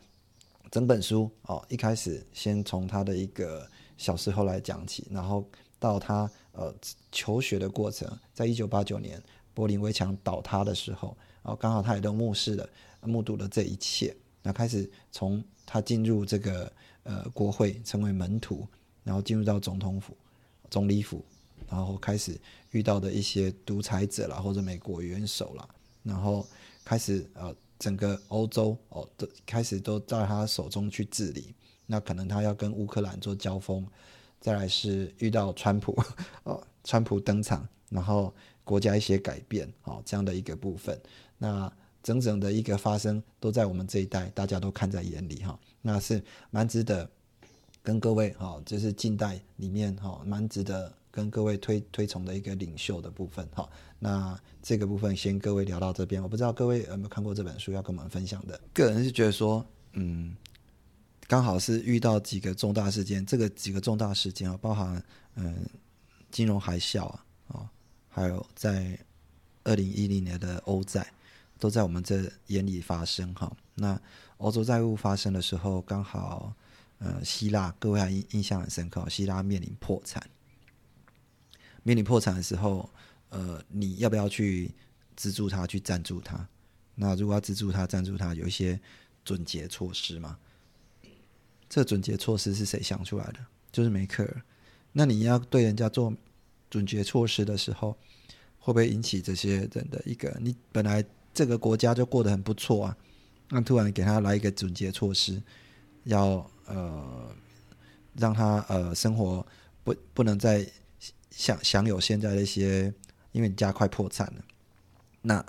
[0.72, 5.46] 整本书哦，一开始先从他的一个小时候来讲起，然后
[5.78, 6.74] 到他呃
[7.12, 12.66] 求学的过程，在一九八九年柏林围墙倒塌的时候，哦，刚好他也都目视了、
[13.02, 14.16] 目睹了这一切。
[14.42, 18.66] 那开始从他进入这个呃国会，成为门徒，
[19.04, 20.16] 然后进入到总统府、
[20.70, 21.22] 总理府，
[21.68, 25.68] 然后开始遇到的一些独裁者啦，或者美国元首啦，
[26.02, 26.46] 然后
[26.82, 27.54] 开始呃。
[27.82, 31.52] 整个欧洲哦，都开始都在他手中去治理。
[31.86, 33.84] 那可能他要跟乌克兰做交锋，
[34.40, 36.00] 再来是遇到川普
[36.44, 40.96] 哦，川普登场，然后国家一些改变哦，这样的一个部分。
[41.38, 41.70] 那
[42.04, 45.58] 整整的一个发生都在我们这一代，大家都看在眼里哈。
[45.80, 47.10] 那是蛮值得
[47.82, 50.92] 跟各位哈，就是近代里面哈，蛮值得。
[51.14, 53.68] 跟各位推推崇的一个领袖的部分，哈，
[53.98, 56.22] 那这个部分先各位聊到这边。
[56.22, 58.58] 我不知道各位有没有看过这本书要跟我们分享的。
[58.72, 60.34] 个人是觉得说，嗯，
[61.28, 65.54] 刚好是遇到几个重大事件，这个几个重大事件啊，包含嗯
[66.30, 67.70] 金融海啸啊，啊，
[68.08, 68.98] 还有在
[69.64, 71.06] 二零一零年的欧债，
[71.58, 73.54] 都在我们这眼里发生哈。
[73.74, 74.00] 那
[74.38, 76.54] 欧洲债务发生的时候，刚好
[77.02, 80.22] 呃希腊，各位还印印象很深刻，希腊面临破产。
[81.82, 82.88] 面临破产的时候，
[83.30, 84.70] 呃，你要不要去
[85.16, 86.48] 资助他，去赞助他？
[86.94, 88.78] 那如果要资助他、赞助他，有一些
[89.24, 90.38] 准结措施吗？
[91.68, 93.38] 这准结措施是谁想出来的？
[93.72, 94.42] 就是梅克尔。
[94.92, 96.14] 那你要对人家做
[96.70, 97.96] 准结措施的时候，
[98.58, 100.36] 会不会引起这些人的一个？
[100.40, 102.96] 你本来这个国家就过得很不错啊，
[103.48, 105.42] 那突然给他来一个准结措施，
[106.04, 107.34] 要呃
[108.14, 109.46] 让他呃生活
[109.84, 110.66] 不不能再
[111.30, 112.92] 享享有现在的一些，
[113.32, 114.44] 因为你家快破产了。
[115.20, 115.44] 那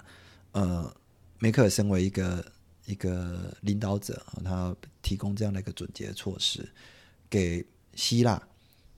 [0.52, 0.96] 呃
[1.40, 2.46] 梅克尔身为一个
[2.86, 6.68] 一个领导者，他提供这样的一个总结措施
[7.30, 8.42] 给希腊，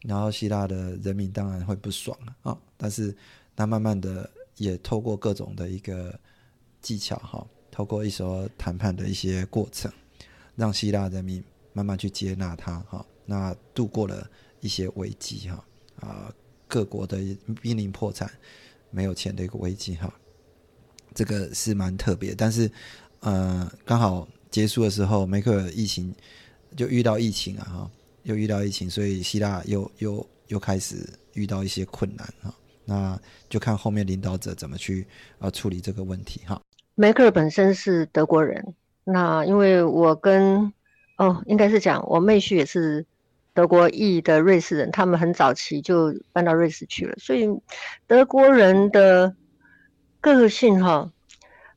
[0.01, 3.15] 然后希腊的人民当然会不爽了啊，但是。
[3.57, 6.19] 他慢慢的也透过各种的一个
[6.81, 9.89] 技巧哈，透过一所谈判的一些过程，
[10.57, 11.41] 让希腊人民
[11.75, 13.05] 慢慢去接纳他哈。
[13.25, 14.27] 那度过了
[14.61, 15.65] 一些危机哈
[15.99, 16.33] 啊，
[16.67, 17.17] 各国的
[17.61, 18.31] 濒临破产、
[18.91, 20.11] 没有钱的一个危机哈，
[21.13, 22.33] 这个是蛮特别。
[22.33, 22.71] 但是
[23.19, 26.13] 呃，刚好结束的时候，梅克尔疫情
[26.77, 27.91] 就遇到疫情啊哈，
[28.23, 30.97] 又遇到疫情，所以希腊又又又开始
[31.33, 32.53] 遇到一些困难哈。
[32.85, 35.07] 那就看后面领导者怎么去
[35.39, 36.61] 呃处理这个问题哈。
[36.93, 40.71] 梅克尔本身是德国人，那因为我跟
[41.17, 43.05] 哦应该是讲我妹婿也是
[43.53, 47.47] 德国裔的瑞士人，他们很早期就搬到瑞士去了，所以
[48.07, 49.35] 德国人的
[50.21, 51.11] 个性哈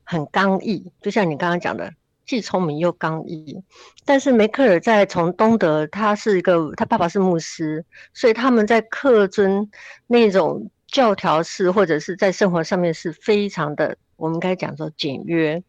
[0.03, 1.93] 很刚毅，就像你刚刚讲的，
[2.25, 3.63] 既聪明又刚毅。
[4.05, 9.69] 但是梅克尔在从东德，他是一个他爸爸是牧师，所以他们在克尊
[10.07, 10.69] 那种。
[10.91, 15.61] 教条式或者是在生活上面是非常的，我们该讲说简约，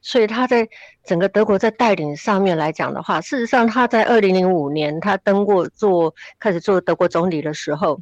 [0.00, 0.68] 所以他在
[1.04, 8.00] 整个德国在带领上面来讲的话，事实上他在二零零五年他登过做开始做德国总理的时候，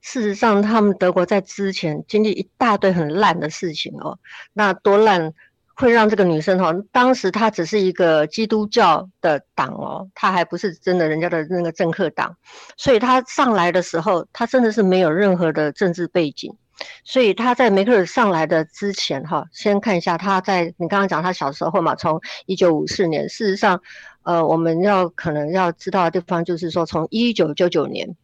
[0.00, 4.18] 事实上他们德国在之前经历一大堆很烂的事情哦，
[4.52, 5.32] 那多烂。
[5.74, 12.36] 会让这个女生哈，当时她只是一个基督教的党哦，她还不是真的人家的那个政客党，
[12.76, 16.54] 所以她上来的时候，她真的是没有任何的政治背景，
[17.04, 23.80] 所以他在梅克尔上来的之前哈，先看一下他在你刚刚讲他小时候嘛，从一九五四年，事实上，
[24.22, 28.16] 呃，我们要可能要知道的地方就是说，从一九九九年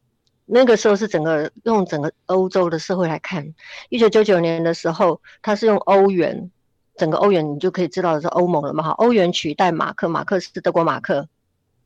[0.47, 3.55] 那个时候是整个用整个欧洲的社会来看，
[3.88, 6.51] 一九九九年的时候，他是用欧元。
[6.97, 8.83] 整个欧元，你就可以知道是欧盟了嘛？
[8.83, 11.29] 哈，欧元取代马克，马克是德国马克，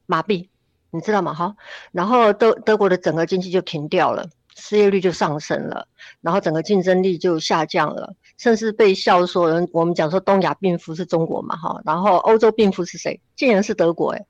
[0.07, 0.49] 马币，
[0.91, 1.35] 你知道吗？
[1.35, 1.55] 哈，
[1.91, 5.87] 然后德德国的整个经济就停掉了，失业率就上升了，
[6.21, 11.57] 然后整个竞争力就下降了，甚至被笑说人，我们讲说东亚病夫是中国嘛？
[11.57, 13.21] 哈，然后欧洲病夫是谁？
[13.35, 14.27] 竟然是德国诶，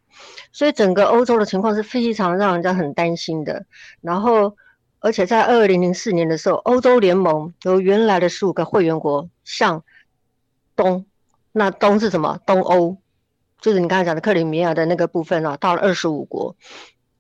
[0.52, 3.66] 所以整个欧洲的情况是非常让人家很担心的。
[4.00, 4.56] 然后，
[5.00, 9.82] 而且在二零零四年的时候，欧洲联盟由原来的十五个会员国向
[10.76, 11.04] 东，
[11.50, 12.38] 那东是什么？
[12.46, 12.96] 东欧，
[13.61, 16.56] 就是你刚才讲的克里米亚的那个部分啊，到了二十五国。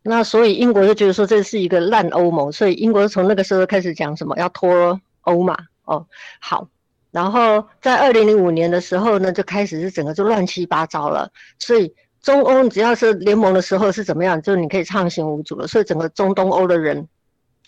[0.02, 5.56] 那所以英国就觉得说这是一个烂欧盟，所以英国从那个时候开始讲什么要脱欧嘛。
[5.84, 6.06] 哦，
[6.40, 6.68] 好，
[7.10, 11.30] 然后在二零零五年的时候呢，就开始是整个就乱七八糟了。
[11.58, 15.66] 所以中欧只要是联盟的时候是怎么样，就你可以畅行无阻了。
[15.66, 17.08] 所以整个中东欧的人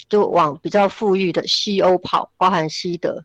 [0.08, 3.24] 就往比较富裕的西欧跑，包含西德。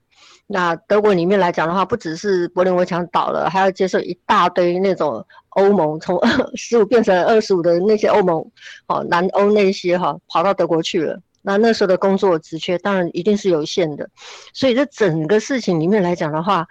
[0.52, 6.20] 那德国里面来讲的话，不只是柏林围墙倒了，还要接受一大堆那种欧盟从
[6.56, 8.44] 十五变成二十五的那些欧盟，
[8.88, 11.20] 哦，南欧那些哈跑到德国去了。
[11.44, 14.10] 那那时候的工作职缺当然一定是有限的，
[14.52, 16.68] 所以这整个事情里面来讲的话，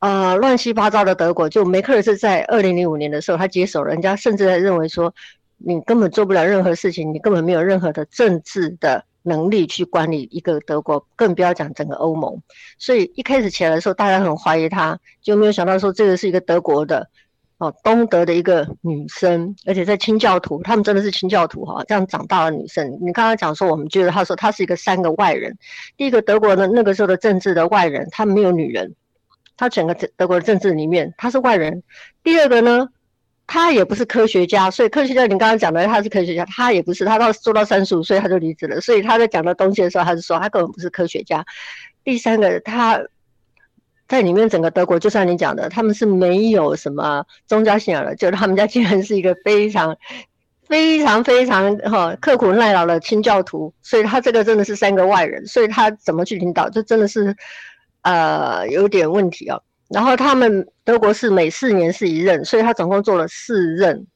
[0.00, 5.14] 呃，乱七八糟的德国，就梅克尔是在二零零五年的时候他接手，人家甚至在认为说
[5.56, 9.02] 你根本做不了任何事情，你根本没有任何的政治的。
[9.22, 12.42] 能力去管理一个德国，更不要讲整个欧盟。
[12.78, 17.08] 所以一开始起来的时候，大家很怀疑他，就没有想到说这个是一个德国的
[17.58, 22.98] 哦，东德的一个女生，而且在清教徒，他们真的是清教徒哈，这样长大的女生。
[23.00, 25.56] 你刚刚讲说，我们觉得他说他是一个三个外人。
[25.96, 28.94] 第一个德国的那个时候的政治的外人，他没有女人，
[29.56, 31.84] 他整个德国的政治里面他是外人。
[32.24, 32.88] 第二个呢？
[33.46, 41.44] 他也不是科学家，所以科学家你刚刚讲的他是科学家，他也不是，他到做到三十五岁他就离职了，所以他在讲的东西的时候，他是说他根本不是科学家。
[42.04, 43.02] 第三个，他
[44.08, 49.96] 在里面整个德国，就像你讲的，他们是没有什么宗教信仰的，就是他们家竟然是一个非常
[50.66, 57.36] 非常非常哈刻苦耐劳的清教徒，所以他这个真的是三个外人，所以他怎么去领导，这真的是
[58.02, 59.62] 呃有点问题哦。
[59.92, 64.06] 然后他们德国是每四年是一任，所以他总共做了四任。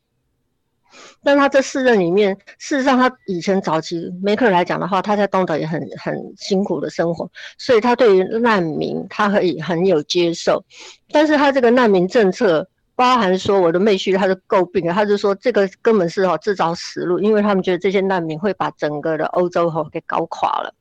[1.22, 10.64] 但他这四任里面，事实上他以前早期梅克尔来讲的话，他在东德也很很辛苦的生活，所以他对于难民他可以很有接受。
[11.10, 20.72] 但是他这个难民政策，包含说我的妹婿他是诟病，他就说这个根本是哦自找死路，因为他们觉得这些难民会把整个的欧洲哈给搞垮了。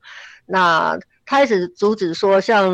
[0.45, 2.71] 那开始阻止说像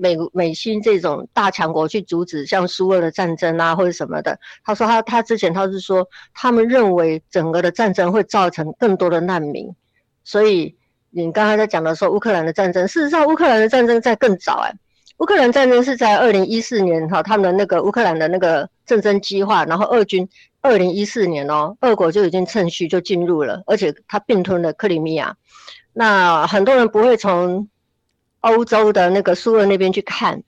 [0.00, 4.38] 美美新这种大强国去阻止像苏俄的战争啊或者什么的。
[4.64, 9.74] 他说他他之前他是说他们认为整个的战争会造成更多的难民，
[10.22, 10.76] 所以
[11.10, 14.74] 你刚才在讲的说乌克兰的战争，事实上乌克兰的战争在更早哎，
[15.18, 20.28] 乌克兰战争是在二零一四年哈，他们的那个乌克兰的那个战争计划，然后俄军
[20.60, 25.36] 二零一四年哦，俄国就已经趁虚就进入了，而且他并吞了克里米亚。
[25.92, 27.68] 那很多人不会从
[28.44, 30.42] 欧洲的那个苏俄那边去看，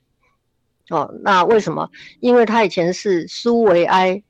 [0.90, 1.90] 哦，那为什么？
[2.20, 4.22] 因为他以前是苏维埃，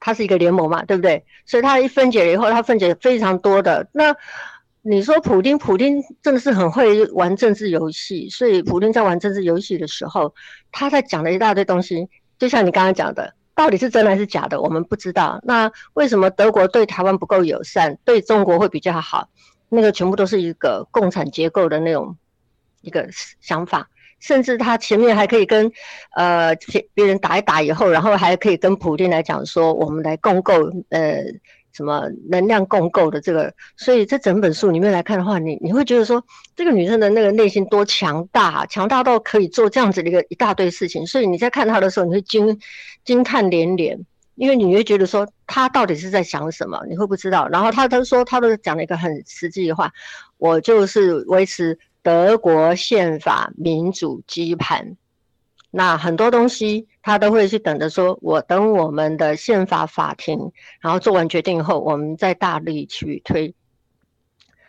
[0.00, 1.24] 它是一个联盟嘛，对不对？
[1.44, 3.88] 所以它一分解了以后，它分解非常多的。
[3.92, 4.16] 那
[4.80, 10.34] 你说普丁，普丁真的是很会玩政治游戏，所以普丁在玩政治游戏的时候，
[10.72, 12.08] 他在讲了一大堆东西，
[12.38, 15.40] 就像你刚刚讲的，到底是真的还是假的，我们不知道。
[15.42, 19.28] 那为什么德国对台湾不够友善，对中国会比较好？
[19.68, 22.16] 那个全部都是一个共产结构的那种
[22.80, 23.08] 一个
[23.40, 23.88] 想法，
[24.20, 25.70] 甚至他前面还可以跟
[26.14, 30.54] 呃别别人打一打以后，然后还可以跟普京来讲说，我们来共构
[30.90, 31.22] 呃
[31.72, 36.24] 什么能量共构的这个，所以这整本书里面来看的话，你你会觉得说
[36.56, 42.58] 这个女生的那个内心多强大，强大到可以做这样子的一个一大堆事情，所以你在看她的时候，你会惊
[43.04, 43.98] 惊叹连连。
[44.40, 47.48] 因为你会觉得说他到底是在想什么，你会不知道。
[47.48, 49.90] 然后他他说他都讲了一个很实际的话，
[50.36, 51.76] 我就是维持
[52.08, 54.96] 德国宪法民主基盘。
[55.70, 60.50] 那很多东西他都会去等着说，我等我们的宪法法庭，
[60.80, 63.54] 然后做完决定后，我们再大力去推。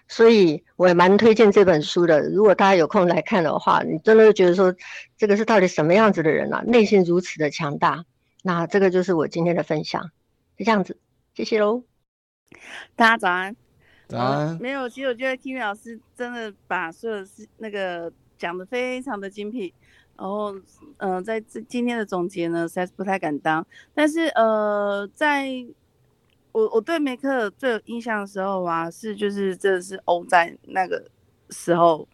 [0.10, 2.30] 所以我也蛮推荐这本书的。
[2.30, 4.76] 如果大家有空来看的话，你真的会觉得说，
[5.16, 6.62] 这个是到底什么样子的人啊？
[6.68, 8.04] 内心如此的强大。
[8.44, 10.12] 那这个就是我今天的分享，
[10.58, 11.00] 就这样子，
[11.34, 11.84] 谢谢喽。
[12.98, 13.56] 大家早安，
[14.10, 14.58] 早安。
[14.60, 19.74] 没有，其实我觉得 Kimi 老师真的把所有事那个讲的非常的精辟，
[20.18, 20.54] 然后，
[20.98, 23.66] 嗯，在这今天的总结呢，实在是不太敢当。
[23.94, 25.48] 但是，呃，在
[26.52, 31.06] 我我对梅克尔最有印象的时候啊，是就是真的是欧战那个
[31.52, 32.08] 时候。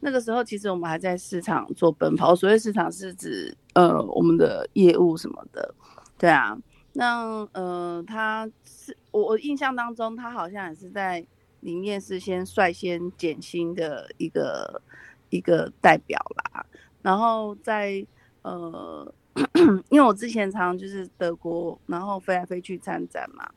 [0.00, 2.36] 那个时候，其实我们还在市场做奔跑。
[2.36, 5.74] 所谓市场是指，呃，我们的业务什么的，
[6.18, 6.56] 对啊。
[6.92, 11.24] 那呃，他是我我印象当中，他好像也是在
[11.60, 14.82] 里面是先率先减薪的一个
[15.30, 16.66] 一个代表啦。
[17.02, 18.04] 然后在
[18.42, 19.12] 呃，
[19.90, 23.48] 因为我之前常就是德国，然后飞来飞去参展嘛。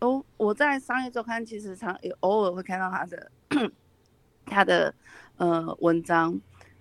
[0.00, 3.30] 哦，我在商业周刊其实常也偶尔会看到他的
[4.46, 4.94] 他的。
[5.36, 6.40] 呃，文章，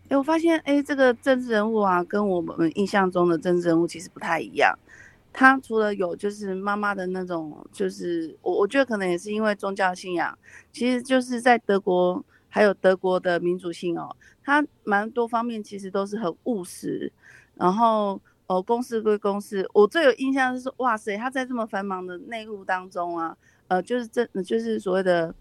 [0.09, 4.77] 哎，我发现，哎，这个政治人物啊，跟我们印象中的政治人物其实不太一样。
[5.33, 10.37] 他除了有就是妈妈的那种，就是我我觉得可能也是因为宗教信仰，
[10.71, 17.11] 其实就是在德国还有德国的民主性哦，他蛮多方面其实都是很务实。
[17.55, 23.35] 然后，哦，公事归公事，我最有印象是，哇塞，他在这么繁忙的内务当中啊，
[23.67, 25.33] 呃，就是政，就是所谓的。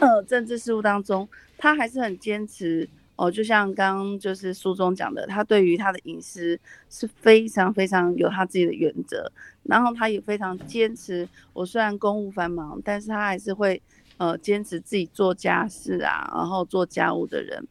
[0.00, 6.58] 呃，政治事务当中，他还是很坚持哦，就像刚刚就是书中讲的，他对于他的隐私
[6.90, 9.30] 是非常非常有他自己的原则，
[9.62, 11.28] 然后他也非常坚持。
[11.52, 13.80] 我虽然公务繁忙，但是他还是会
[14.16, 17.64] 呃坚持自己做家事啊，然后做家务的人。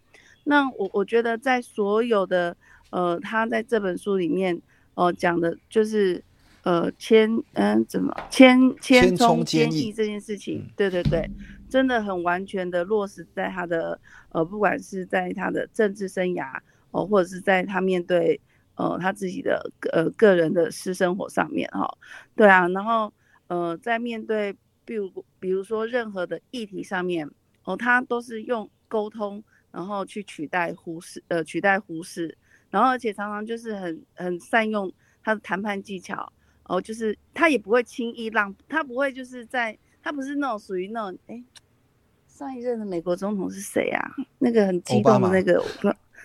[0.46, 2.56] 那我我觉得在所有的
[2.90, 4.62] 呃，他在这本书里面
[4.96, 6.24] 哦讲的就是
[6.64, 11.30] 呃千嗯怎么千千冲千亿这件事情，对对对。
[11.74, 14.00] 真的很完全的落实在他的
[14.30, 16.56] 呃，不管是在他的政治生涯
[16.92, 18.40] 哦，或者是在他面对
[18.76, 21.98] 呃他自己的呃个人的私生活上面哈，
[22.36, 23.12] 对啊，然后
[23.48, 24.56] 呃在面对
[24.86, 27.28] 比如比如说任何的议题上面
[27.64, 32.38] 哦，他都是用沟通然后去取代忽视呃取代忽视，
[32.70, 34.94] 然后而且常常就是很很善用
[35.24, 36.32] 他的谈判技巧
[36.66, 41.42] 哦，就是他也不会轻易让，他不会就是在他不是那种属于那种哎。
[42.36, 44.02] 上一任的美国总统是谁啊？
[44.40, 45.64] 那个很激动的那个，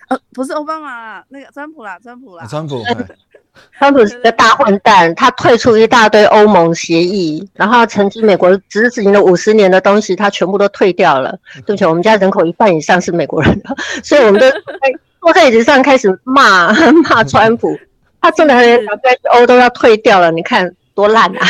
[0.07, 2.83] 呃，不是奥巴马，那个川普啦，川普啦，川普，
[3.77, 11.39] 川普是个大混蛋，他退出一大堆欧盟协议，然后曾经美国执行了五十年的东西，他全部都退掉了。
[11.67, 13.61] 对不起，我们家人口一半以上是美国人，
[14.03, 14.49] 所以我们都
[14.81, 16.73] 在坐在椅子上开始骂
[17.03, 17.77] 骂川普，
[18.19, 21.45] 他真的连 WTO 都要退掉了，你看多烂啊！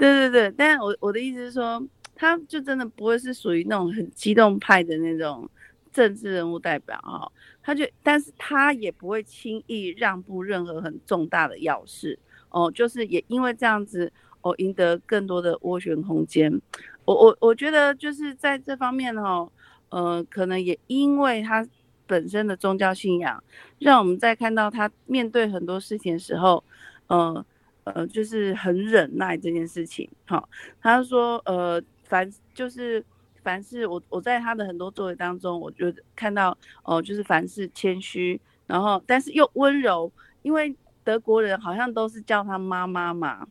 [0.00, 1.86] 对对对，但我我的意思是说。
[2.22, 5.48] 他就真的不会是属于那种很激动派的那种
[5.90, 7.24] 政治人物代表啊，
[7.62, 12.18] 他就，但是他也不会轻易让步任何很重大的要事
[12.50, 16.60] 哦，就是也因为这样子哦，赢得更多的斡旋空间。
[17.06, 19.50] 我我我觉得就是在这方面哈，
[19.88, 21.66] 呃，可能也因为他
[22.06, 23.42] 本身的宗教信仰，
[23.78, 26.62] 让我们在看到他面对很多事情的时候，
[27.06, 27.42] 呃
[27.84, 30.08] 呃，就是很忍耐这件事情。
[30.26, 30.46] 哈，
[30.80, 33.04] 他说，呃，凡就是
[33.42, 40.10] 凡是我我在他的很多作为当中，我就看到哦，就是凡事谦虚，然后但是又温柔，
[40.42, 43.46] 因为德国人好像都是叫他妈妈嘛，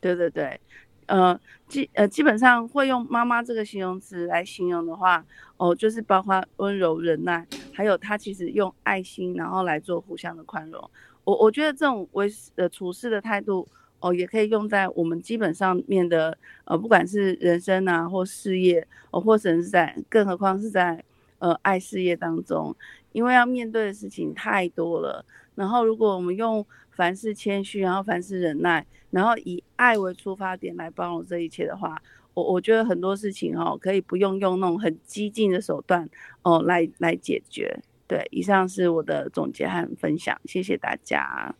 [0.00, 0.60] 对对对。
[1.06, 5.22] 呃，基呃基本上会用“妈妈”这个形容词来形容的话，
[5.56, 10.90] 哦，就是包括温柔、忍耐，还有他其实用爱心，然后来做互相的宽容。
[11.24, 13.66] 我我觉得这种为呃处事的态度，
[14.00, 21.02] 哦，也可以用在我们基本上面的呃，不管是人生啊，或事业，哦，或者是在，更何况是在
[21.38, 22.74] 呃爱事业当中，
[23.12, 25.24] 因为要面对的事情太多了。
[25.54, 32.00] 然后，如果我们用凡事谦虚，然后凡事忍耐，然后以爱为出发点来包容这一切的话，
[32.34, 36.08] 我我觉得很多事情哦，可以不用用那种很激进的手段
[36.42, 37.78] 哦来来解决。
[38.12, 41.54] 对，以上是我的总结和分享，谢谢大家。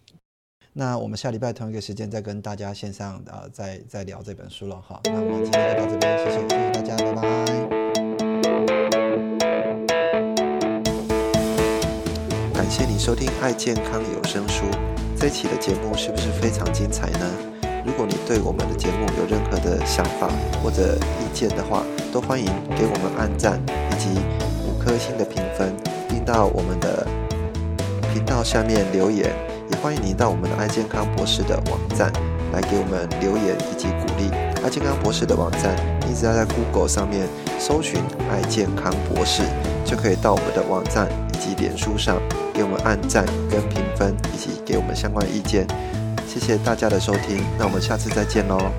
[0.74, 5.00] 那我们下礼拜同一个时间再跟大家线上呃再再聊这本书了哈。
[5.04, 7.22] 那我们今天就到这边，谢谢谢谢大家，拜拜。
[12.52, 14.66] 感谢你收听《爱健康有声书》。
[15.16, 17.34] 这期的节目是不是非常精彩呢？
[17.86, 20.28] 如果你对我们的节目有任何的想法
[20.62, 21.82] 或者意见的话，
[22.12, 22.44] 都欢迎
[22.76, 23.58] 给我们按赞
[23.90, 24.20] 以及
[24.68, 25.74] 五颗星的评分，
[26.24, 27.06] 到我们的
[28.12, 29.30] 频道下面留言。
[29.70, 32.12] 也欢迎您到我们的爱健康博士的网站
[32.52, 34.30] 来给我们留言以及鼓励。
[34.62, 35.74] 爱健康博士的网站，
[36.06, 37.26] 你只要在 Google 上面
[37.58, 38.00] 搜寻
[38.30, 39.42] “爱健康博士”，
[39.84, 42.20] 就可以到我们的网站以及脸书上。
[42.54, 45.66] 给我们按赞跟评分，以及给我们相关意见，
[46.28, 48.70] 谢谢大家的收听，那我们下次再见喽。